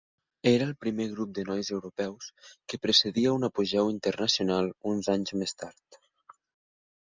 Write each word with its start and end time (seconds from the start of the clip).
Era 0.51 0.67
el 0.67 0.77
primer 0.85 1.05
grup 1.11 1.35
de 1.39 1.43
nois 1.49 1.69
europeus 1.75 2.31
que 2.73 2.81
precedia 2.87 3.35
un 3.37 3.47
apogeu 3.49 3.93
internacional 3.99 4.73
uns 4.95 5.13
anys 5.17 5.37
més 5.45 5.57
tard. 5.63 6.03